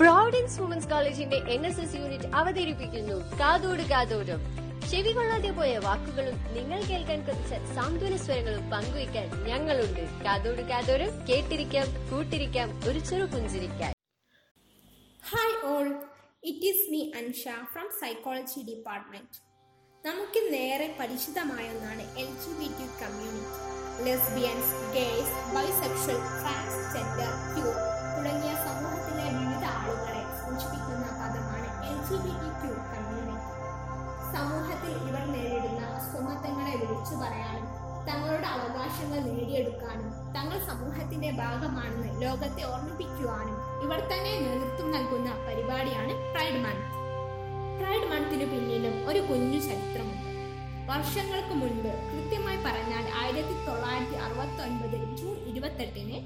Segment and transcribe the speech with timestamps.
[0.00, 3.16] Providence women's കോളേജിന്റെ N S S unit അവതരിപ്പിക്കുന്നു.
[3.40, 4.40] കാതോട് കാതോടും
[4.90, 10.02] ചെവി കൊള്ളാതെ പോയ വാക്കുകളും നിങ്ങൾ കേൾക്കാൻ കൊതിച്ച സാന്ത്വന സ്വരങ്ങളും പങ്കുവയ്ക്കാൻ ഞങ്ങളുണ്ട്.
[10.26, 13.92] കാതോട് കാതോടും കേട്ടിരിക്കാം കൂട്ടിരിക്കാം ഒരു ചെറു പുഞ്ചിരിക്കാൻ.
[15.22, 15.88] Hi all
[16.50, 17.42] it is me Ansha
[17.72, 19.36] from psychology department
[20.04, 23.62] നമുക്ക് നേരെ പരിചിതമായ ഒന്നാണ് L G B T community
[24.06, 27.68] lesbians gays bisexual transgender Q
[36.36, 37.66] അസമത്വങ്ങളെ വിളിച്ചു പറയാനും
[38.08, 46.84] തങ്ങളുടെ അവകാശങ്ങൾ നേടിയെടുക്കാനും തങ്ങൾ സമൂഹത്തിന്റെ ഭാഗമാണെന്ന് ലോകത്തെ ഓർമ്മിപ്പിക്കുവാനും ഇവർ തന്നെ നേതൃത്വം നൽകുന്ന പരിപാടിയാണ് പ്രൈഡ് മന്ത്
[47.80, 50.22] പ്രൈഡ് മന്തിനു പിന്നിലും ഒരു കുഞ്ഞു ചരിത്രമുണ്ട്.
[50.86, 56.18] വർഷങ്ങൾക്ക് മുൻപ് കൃത്യമായി പറഞ്ഞാൽ ആയിരത്തി തൊള്ളായിരത്തി അറുപത്തി ഒൻപത് ജൂൺ ഇരുപത്തെട്ടിന്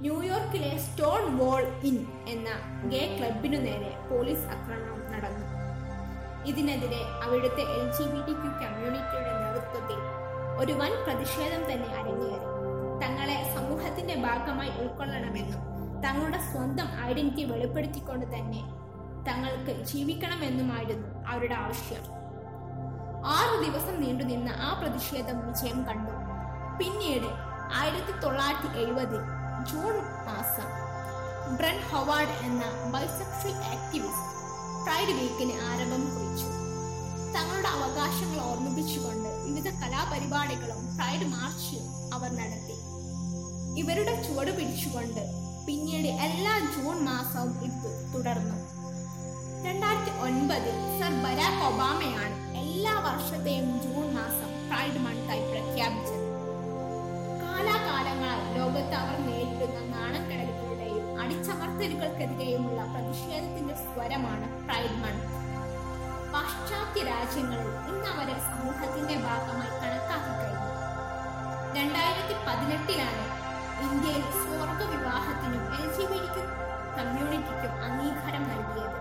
[0.00, 1.96] ന്യൂയോർക്കിലെ സ്റ്റോൺ വോൾ ഇൻ
[2.28, 2.48] എന്ന
[2.88, 5.46] ഗേ ക്ലബിനു നേരെ പോലീസ് ആക്രമണം നടന്നു.
[6.46, 9.98] ഇതിനെതിരെ അവിടുത്തെ L G B T Q കമ്മ്യൂണിറ്റിയുടെ നേതൃത്വത്തിൽ
[10.60, 12.46] ഒരു വൻ പ്രതിഷേധം തന്നെ അരങ്ങേറി.
[13.00, 15.60] തങ്ങളെ സമൂഹത്തിന്റെ ഭാഗമായി ഉൾക്കൊള്ളണമെന്നും
[16.02, 18.62] തങ്ങളുടെ സ്വന്തം ഐഡന്റിറ്റി വെളിപ്പെടുത്തിക്കൊണ്ട് തന്നെ
[19.26, 22.02] തങ്ങൾക്ക് ജീവിക്കണമെന്നുമായിരുന്നു അവരുടെ ആവശ്യം.
[23.26, 26.12] ആറു ദിവസം നീണ്ടുനിന്ന ആ പ്രതിഷേധം വിജയം കണ്ടു.
[26.78, 27.26] പിന്നീട്
[27.74, 29.20] ആയിരത്തി തൊള്ളായിരത്തി എഴുപതിൽ
[29.64, 29.94] ജൂൺ
[30.26, 30.68] മാസം
[31.56, 34.26] ബ്രൻ ഹൊവാർഡ് എന്ന ബൈസെക്ഷൽ ആക്ടിവിസ്റ്റ്
[34.84, 36.17] പ്രൈഡ് വീക്കിന് ആരംഭം
[38.18, 41.76] അവകാശങ്ങൾ ഓർമ്മിപ്പിച്ചുകൊണ്ട് വിവിധ കലാപരിപാടികളും പ്രൈഡ് മാർച്ച്
[42.14, 42.76] അവർ നടത്തി.
[43.80, 45.20] ഇവരുടെ ചുവട് പിടിച്ചുകൊണ്ട്
[45.66, 48.56] പിന്നീട് എല്ലാ ജൂൺ മാസവും ഇത് തുടർന്നു.
[49.66, 56.26] രണ്ടായിരത്തി ഒൻപതിൽ സർ ബരാക് ഒബാമയാണ് എല്ലാ വർഷത്തെയും ജൂൺ മാസം പ്രൈഡ് മന്തായി പ്രഖ്യാപിച്ചത്.
[57.42, 65.37] കാലാകാലങ്ങളായി ലോകത്ത് അവർ നേരിടുന്ന നാണക്കെടലുകളുടെയും അടിച്ചമർത്തലുകൾക്കെതിരെയുമുള്ള പ്രതിഷേധത്തിന്റെ സ്വരമാണ് പ്രൈഡ് മന്ത്
[66.98, 70.70] പാശ്ചാത്യ രാജ്യങ്ങളിൽ ഇന്ന് അവരെ സമൂഹത്തിന്റെ ഭാഗമായി കണക്കാക്കി കഴിഞ്ഞു.
[71.76, 73.24] രണ്ടായിരത്തി പതിനെട്ടിലാണ്
[73.86, 76.20] ഇന്ത്യയിൽ സ്വർഗ വിവാഹത്തിനും എൽ ജി ബി
[76.96, 78.96] കമ്മ്യൂണിറ്റിക്കും അംഗീകാരം നൽകിയത്.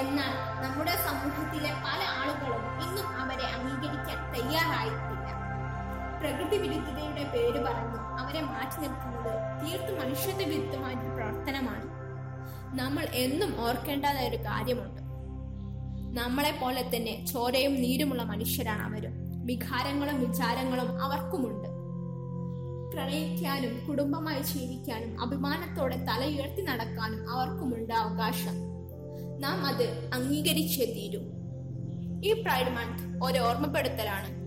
[0.00, 5.28] എന്നാൽ നമ്മുടെ സമൂഹത്തിലെ പല ആളുകളും ഇന്നും അവരെ അംഗീകരിക്കാൻ തയ്യാറായിട്ടില്ല.
[6.20, 9.32] പ്രകൃതി വിരുദ്ധതയുടെ പേര് പറഞ്ഞ് അവരെ മാറ്റി നിർത്തുന്നത്
[9.62, 11.88] തീർത്തും മനുഷ്യത്വ വിരുദ്ധമായ പ്രവർത്തനമാണ്.
[12.80, 15.03] നമ്മൾ എന്നും ഓർക്കേണ്ടതായ ഒരു കാര്യമുണ്ട്.
[16.14, 19.12] നമ്മളെ പോലെ തന്നെ ചോരയും നീരുമുള്ള മനുഷ്യരാണ് അവരും.
[19.46, 21.68] വികാരങ്ങളും വിചാരങ്ങളും അവർക്കുമുണ്ട്.
[22.92, 28.52] പ്രണയിക്കാനും കുടുംബമായി ജീവിക്കാനും അഭിമാനത്തോടെ തലയുയർത്തി നടക്കാനും അവർക്കുമുണ്ട് അവകാശം.
[29.38, 31.20] നാം അത് അംഗീകരിച്ചേ തീരൂ.
[32.24, 34.44] ഈ പ്രൈഡ് മന്ത് ഒരു ഓർമ്മപ്പെടുത്തലാണ്.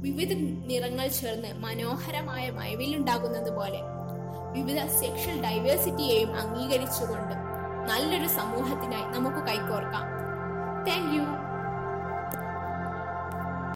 [0.00, 0.32] വിവിധ
[0.66, 3.78] നിറങ്ങൾ ചേർന്ന് മനോഹരമായ മയവിലുണ്ടാകുന്നത് പോലെ
[4.52, 7.34] വിവിധ സെക്ഷൽ ഡൈവേഴ്സിറ്റിയെയും അംഗീകരിച്ചുകൊണ്ട്
[7.90, 8.97] നല്ലൊരു സമൂഹത്തിനായി